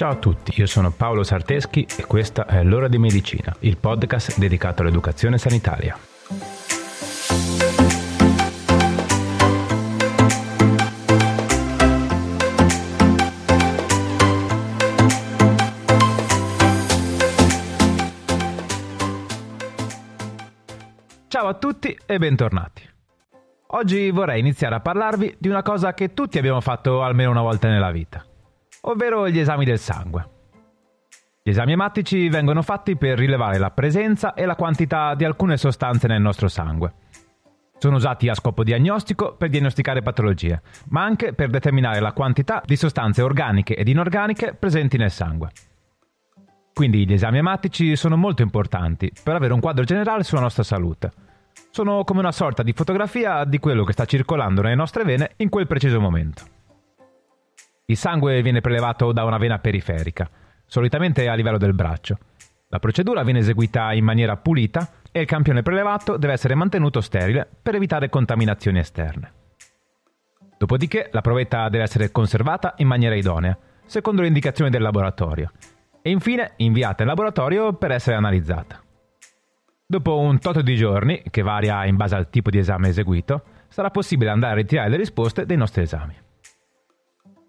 [0.00, 4.38] Ciao a tutti, io sono Paolo Sarteschi e questa è L'ora di medicina, il podcast
[4.38, 5.94] dedicato all'educazione sanitaria.
[21.28, 22.88] Ciao a tutti e bentornati.
[23.72, 27.68] Oggi vorrei iniziare a parlarvi di una cosa che tutti abbiamo fatto almeno una volta
[27.68, 28.24] nella vita,
[28.82, 30.28] ovvero gli esami del sangue.
[31.42, 36.06] Gli esami ematici vengono fatti per rilevare la presenza e la quantità di alcune sostanze
[36.06, 36.92] nel nostro sangue.
[37.78, 42.76] Sono usati a scopo diagnostico per diagnosticare patologie, ma anche per determinare la quantità di
[42.76, 45.50] sostanze organiche ed inorganiche presenti nel sangue.
[46.74, 51.10] Quindi gli esami ematici sono molto importanti per avere un quadro generale sulla nostra salute.
[51.70, 55.48] Sono come una sorta di fotografia di quello che sta circolando nelle nostre vene in
[55.48, 56.59] quel preciso momento.
[57.90, 60.30] Il sangue viene prelevato da una vena periferica,
[60.64, 62.18] solitamente a livello del braccio.
[62.68, 67.48] La procedura viene eseguita in maniera pulita e il campione prelevato deve essere mantenuto sterile
[67.60, 69.32] per evitare contaminazioni esterne.
[70.56, 75.50] Dopodiché la provetta deve essere conservata in maniera idonea, secondo le indicazioni del laboratorio,
[76.00, 78.80] e infine inviata in laboratorio per essere analizzata.
[79.84, 83.90] Dopo un tot di giorni, che varia in base al tipo di esame eseguito, sarà
[83.90, 86.28] possibile andare a ritirare le risposte dei nostri esami.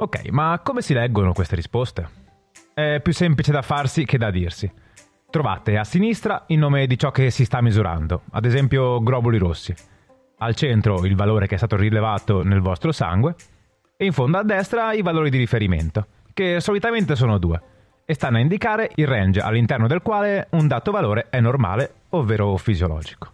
[0.02, 2.10] Ok, ma come si leggono queste risposte?
[2.74, 4.70] È più semplice da farsi che da dirsi.
[5.30, 9.76] Trovate a sinistra il nome di ciò che si sta misurando, ad esempio globuli rossi.
[10.40, 13.36] Al centro il valore che è stato rilevato nel vostro sangue
[13.96, 17.62] e in fondo a destra i valori di riferimento, che solitamente sono due,
[18.04, 22.58] e stanno a indicare il range all'interno del quale un dato valore è normale, ovvero
[22.58, 23.32] fisiologico.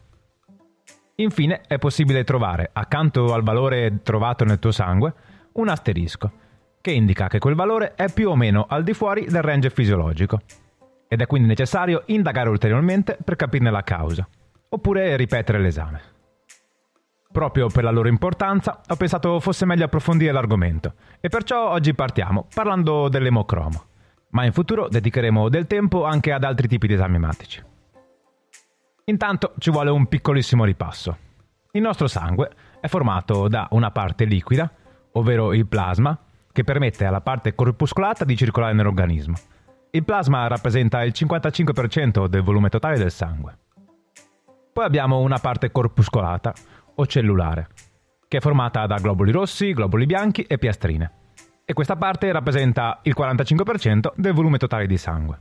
[1.15, 5.13] Infine è possibile trovare, accanto al valore trovato nel tuo sangue,
[5.53, 6.45] un asterisco,
[6.87, 10.39] che indica che quel valore è più o meno al di fuori del range fisiologico.
[11.09, 14.25] Ed è quindi necessario indagare ulteriormente per capirne la causa,
[14.69, 16.01] oppure ripetere l'esame.
[17.29, 22.47] Proprio per la loro importanza ho pensato fosse meglio approfondire l'argomento e perciò oggi partiamo
[22.53, 23.83] parlando dell'emocromo,
[24.29, 27.61] ma in futuro dedicheremo del tempo anche ad altri tipi di esami ematici.
[29.03, 31.17] Intanto ci vuole un piccolissimo ripasso.
[31.71, 34.71] Il nostro sangue è formato da una parte liquida,
[35.11, 36.17] ovvero il plasma,
[36.57, 39.35] che permette alla parte corpuscolata di circolare nell'organismo.
[39.91, 43.59] Il plasma rappresenta il 55% del volume totale del sangue.
[44.73, 46.55] Poi abbiamo una parte corpuscolata
[46.95, 47.67] o cellulare,
[48.27, 51.11] che è formata da globuli rossi, globuli bianchi e piastrine.
[51.63, 55.39] E questa parte rappresenta il 45% del volume totale di sangue.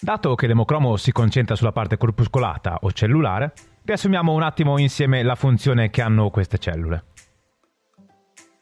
[0.00, 3.52] Dato che l'emocromo si concentra sulla parte corpuscolata o cellulare,
[3.84, 7.12] riassumiamo un attimo insieme la funzione che hanno queste cellule.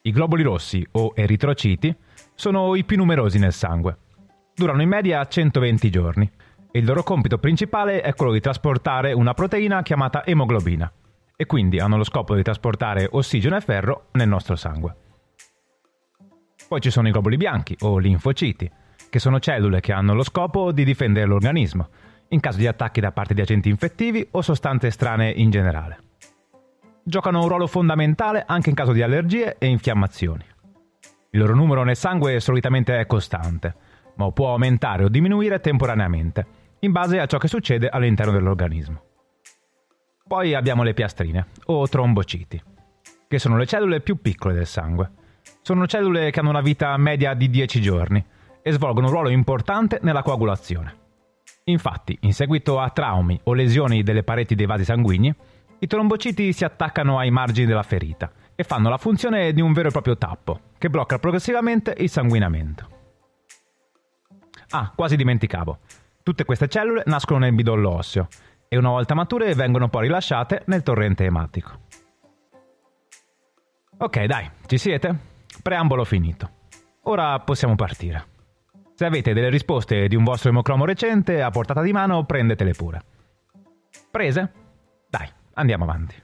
[0.04, 1.94] I globuli rossi o eritrociti
[2.34, 3.98] sono i più numerosi nel sangue.
[4.52, 6.28] Durano in media 120 giorni
[6.72, 10.92] e il loro compito principale è quello di trasportare una proteina chiamata emoglobina
[11.36, 14.96] e quindi hanno lo scopo di trasportare ossigeno e ferro nel nostro sangue.
[16.66, 18.68] Poi ci sono i globuli bianchi o linfociti,
[19.08, 21.88] che sono cellule che hanno lo scopo di difendere l'organismo
[22.30, 26.10] in caso di attacchi da parte di agenti infettivi o sostanze strane in generale
[27.04, 30.44] giocano un ruolo fondamentale anche in caso di allergie e infiammazioni.
[31.30, 33.74] Il loro numero nel sangue solitamente è costante,
[34.16, 36.46] ma può aumentare o diminuire temporaneamente,
[36.80, 39.02] in base a ciò che succede all'interno dell'organismo.
[40.26, 42.62] Poi abbiamo le piastrine, o trombociti,
[43.28, 45.10] che sono le cellule più piccole del sangue.
[45.62, 48.24] Sono cellule che hanno una vita media di 10 giorni
[48.62, 51.00] e svolgono un ruolo importante nella coagulazione.
[51.64, 55.34] Infatti, in seguito a traumi o lesioni delle pareti dei vasi sanguigni,
[55.82, 59.88] i trombociti si attaccano ai margini della ferita e fanno la funzione di un vero
[59.88, 62.88] e proprio tappo, che blocca progressivamente il sanguinamento.
[64.70, 65.80] Ah, quasi dimenticavo.
[66.22, 68.28] Tutte queste cellule nascono nel midollo osseo
[68.68, 71.80] e una volta mature vengono poi rilasciate nel torrente ematico.
[73.98, 75.18] Ok, dai, ci siete?
[75.62, 76.48] Preambolo finito.
[77.02, 78.26] Ora possiamo partire.
[78.94, 83.02] Se avete delle risposte di un vostro emocromo recente a portata di mano, prendetele pure.
[84.12, 84.61] Prese?
[85.54, 86.14] Andiamo avanti.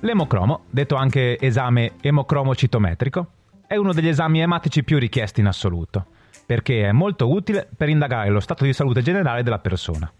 [0.00, 3.30] L'emocromo, detto anche esame emocromocitometrico,
[3.66, 6.06] è uno degli esami ematici più richiesti in assoluto,
[6.46, 10.10] perché è molto utile per indagare lo stato di salute generale della persona.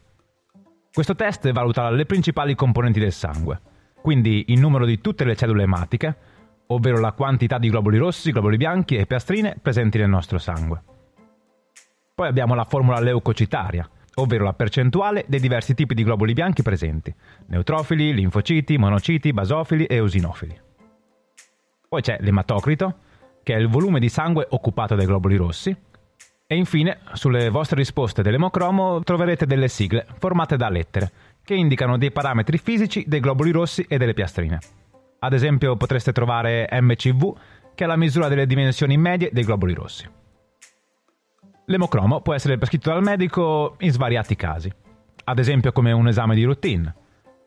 [0.93, 3.61] Questo test valuta le principali componenti del sangue,
[4.03, 6.17] quindi il numero di tutte le cellule ematiche,
[6.67, 10.88] ovvero la quantità di globuli rossi, globuli bianchi e piastrine presenti nel nostro sangue.
[12.19, 17.15] Poi abbiamo la formula leucocitaria, ovvero la percentuale dei diversi tipi di globuli bianchi presenti,
[17.47, 20.61] neutrofili, linfociti, monociti, basofili e eosinofili.
[21.89, 22.97] Poi c'è l'ematocrito,
[23.45, 25.71] che è il volume di sangue occupato dai globuli rossi.
[26.45, 31.13] E infine, sulle vostre risposte dell'emocromo troverete delle sigle formate da lettere,
[31.45, 34.59] che indicano dei parametri fisici dei globuli rossi e delle piastrine.
[35.21, 37.37] Ad esempio potreste trovare MCV,
[37.77, 40.18] che è la misura delle dimensioni medie dei globuli rossi.
[41.71, 44.73] L'emocromo può essere prescritto dal medico in svariati casi,
[45.25, 46.95] ad esempio come un esame di routine,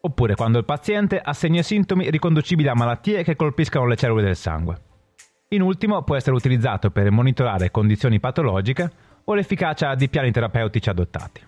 [0.02, 4.80] oppure quando il paziente e sintomi riconducibili a malattie che colpiscano le cellule del sangue.
[5.50, 8.92] In ultimo può essere utilizzato per monitorare condizioni patologiche
[9.24, 11.42] o l'efficacia di piani terapeutici adottati.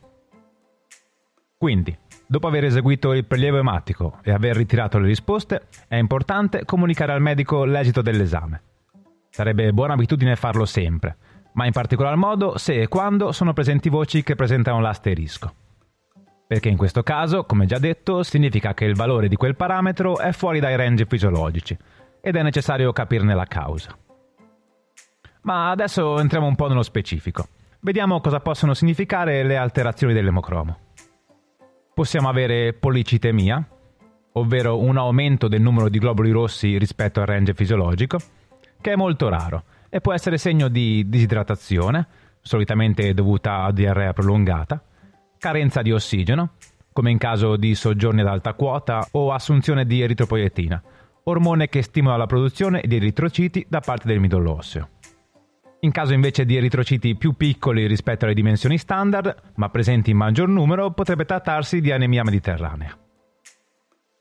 [1.55, 7.11] Quindi, dopo aver eseguito il prelievo ematico e aver ritirato le risposte, è importante comunicare
[7.11, 8.61] al medico l'esito dell'esame.
[9.29, 11.17] Sarebbe buona abitudine farlo sempre,
[11.53, 15.53] ma in particolar modo se e quando sono presenti voci che presentano l'asterisco.
[16.45, 20.31] Perché in questo caso, come già detto, significa che il valore di quel parametro è
[20.31, 21.77] fuori dai range fisiologici
[22.21, 23.95] ed è necessario capirne la causa.
[25.41, 27.47] Ma adesso entriamo un po' nello specifico.
[27.79, 30.77] Vediamo cosa possono significare le alterazioni dell'emocromo.
[31.94, 33.65] Possiamo avere policitemia,
[34.33, 38.17] ovvero un aumento del numero di globuli rossi rispetto al range fisiologico,
[38.79, 39.63] che è molto raro
[39.94, 42.07] e può essere segno di disidratazione,
[42.42, 44.84] solitamente dovuta a diarrea prolungata,
[45.38, 46.54] carenza di ossigeno,
[46.92, 50.81] come in caso di soggiorni ad alta quota o assunzione di eritropoietina,
[51.25, 54.90] ormone che stimola la produzione di eritrociti da parte del midollo osseo.
[55.81, 60.50] In caso invece di eritrociti più piccoli rispetto alle dimensioni standard, ma presenti in maggior
[60.50, 62.98] numero, potrebbe trattarsi di anemia mediterranea.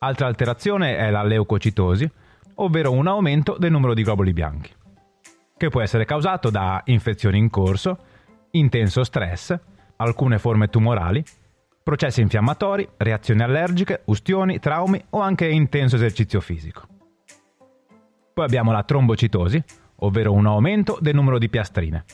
[0.01, 2.11] Altra alterazione è la leucocitosi,
[2.57, 4.81] ovvero un aumento del numero di globuli bianchi
[5.57, 7.99] che può essere causato da infezioni in corso,
[8.53, 9.57] intenso stress,
[9.97, 11.25] alcune forme tumorali,
[11.83, 16.87] processi infiammatori, reazioni allergiche, ustioni, traumi o anche intenso esercizio fisico.
[18.35, 19.63] Poi abbiamo la trombocitosi,
[19.97, 22.05] ovvero un aumento del numero di piastrine,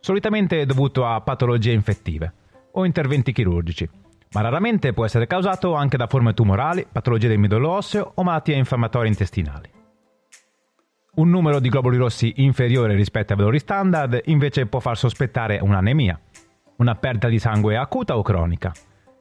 [0.00, 2.32] solitamente dovuto a patologie infettive
[2.72, 3.88] o interventi chirurgici,
[4.32, 8.56] ma raramente può essere causato anche da forme tumorali, patologie del midollo osseo o malattie
[8.56, 9.70] infiammatorie intestinali.
[11.16, 16.18] Un numero di globuli rossi inferiore rispetto ai valori standard invece può far sospettare un'anemia,
[16.78, 18.72] una perdita di sangue acuta o cronica,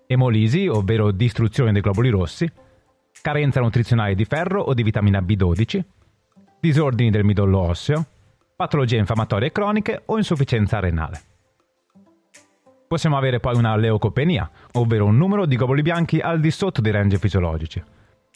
[0.07, 2.51] emolisi, ovvero distruzione dei globuli rossi,
[3.21, 5.83] carenza nutrizionale di ferro o di vitamina B12,
[6.59, 8.03] disordini del midollo osseo,
[8.55, 11.21] patologie infiammatorie croniche o insufficienza renale.
[12.87, 16.91] Possiamo avere poi una leucopenia, ovvero un numero di globuli bianchi al di sotto dei
[16.91, 17.83] range fisiologici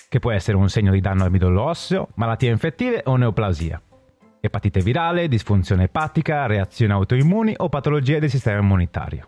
[0.09, 3.81] che può essere un segno di danno al midollo osseo, malattie infettive o neoplasia,
[4.39, 9.27] epatite virale, disfunzione epatica, reazioni autoimmuni o patologie del sistema immunitario.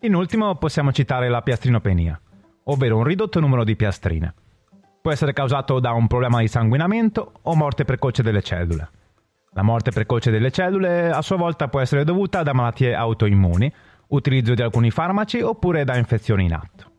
[0.00, 2.20] In ultimo possiamo citare la piastrinopenia,
[2.64, 4.34] ovvero un ridotto numero di piastrine.
[5.00, 8.90] Può essere causato da un problema di sanguinamento o morte precoce delle cellule.
[9.52, 13.72] La morte precoce delle cellule a sua volta può essere dovuta da malattie autoimmuni,
[14.08, 16.90] utilizzo di alcuni farmaci oppure da infezioni in atto.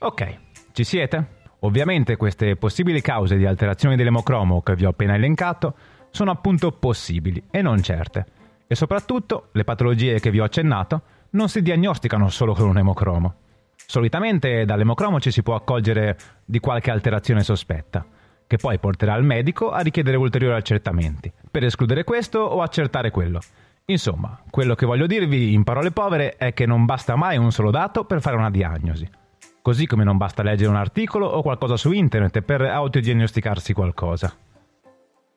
[0.00, 0.38] Ok,
[0.78, 1.26] ci siete?
[1.62, 5.74] Ovviamente queste possibili cause di alterazioni dell'emocromo che vi ho appena elencato
[6.10, 8.26] sono appunto possibili e non certe.
[8.68, 13.34] E soprattutto le patologie che vi ho accennato non si diagnosticano solo con un emocromo.
[13.74, 18.06] Solitamente dall'emocromo ci si può accorgere di qualche alterazione sospetta,
[18.46, 23.40] che poi porterà il medico a richiedere ulteriori accertamenti, per escludere questo o accertare quello.
[23.86, 27.72] Insomma, quello che voglio dirvi in parole povere è che non basta mai un solo
[27.72, 29.26] dato per fare una diagnosi.
[29.62, 34.34] Così come non basta leggere un articolo o qualcosa su internet per autodiagnosticarsi qualcosa.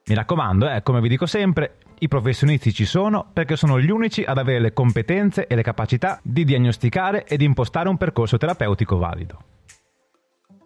[0.06, 4.24] Mi raccomando, eh, come vi dico sempre, i professionisti ci sono perché sono gli unici
[4.24, 9.38] ad avere le competenze e le capacità di diagnosticare ed impostare un percorso terapeutico valido.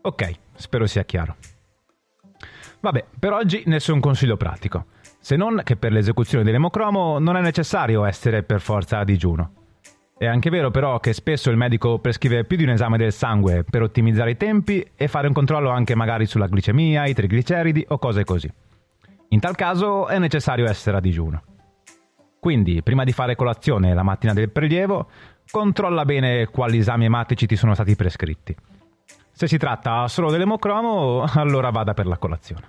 [0.01, 1.35] Ok, spero sia chiaro.
[2.79, 4.85] Vabbè, per oggi nessun consiglio pratico,
[5.19, 9.64] se non che per l'esecuzione dell'emocromo non è necessario essere per forza a digiuno.
[10.17, 13.65] È anche vero però che spesso il medico prescrive più di un esame del sangue
[13.69, 17.97] per ottimizzare i tempi e fare un controllo anche magari sulla glicemia, i trigliceridi o
[17.97, 18.49] cose così.
[19.29, 21.43] In tal caso è necessario essere a digiuno.
[22.39, 25.09] Quindi, prima di fare colazione la mattina del prelievo,
[25.51, 28.55] controlla bene quali esami ematici ti sono stati prescritti.
[29.33, 32.67] Se si tratta solo dell'emocromo, allora vada per la colazione.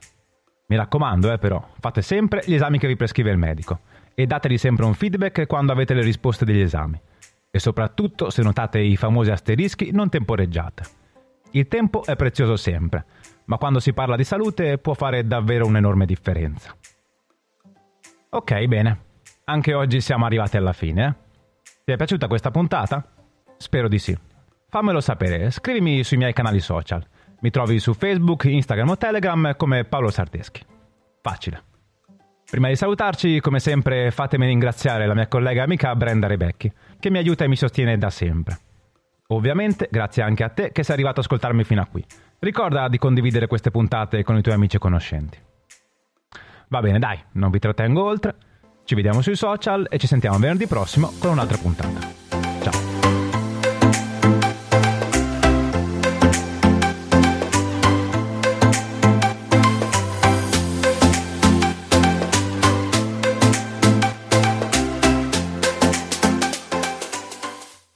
[0.67, 3.79] Mi raccomando, eh, però, fate sempre gli esami che vi prescrive il medico
[4.17, 7.01] e dategli sempre un feedback quando avete le risposte degli esami
[7.51, 10.85] e soprattutto se notate i famosi asterischi non temporeggiate.
[11.53, 13.05] Il tempo è prezioso sempre,
[13.47, 16.75] ma quando si parla di salute può fare davvero un'enorme differenza.
[18.31, 19.05] Ok, bene.
[19.45, 21.07] Anche oggi siamo arrivati alla fine.
[21.07, 21.71] Eh?
[21.85, 23.05] Ti è piaciuta questa puntata?
[23.57, 24.17] Spero di sì.
[24.69, 27.07] Fammelo sapere, scrivimi sui miei canali social.
[27.41, 30.63] Mi trovi su Facebook, Instagram o Telegram come Paolo Sarteschi.
[31.23, 31.76] Facile.
[32.49, 37.19] Prima di salutarci, come sempre, fatemi ringraziare la mia collega amica Brenda Rebecchi, che mi
[37.19, 38.59] aiuta e mi sostiene da sempre.
[39.29, 42.05] Ovviamente, grazie anche a te che sei arrivato ad ascoltarmi fino a qui.
[42.39, 45.39] Ricorda di condividere queste puntate con i tuoi amici e conoscenti.
[46.69, 48.35] Va bene, dai, non vi trattengo oltre.
[48.85, 52.26] Ci vediamo sui social e ci sentiamo venerdì prossimo con un'altra puntata.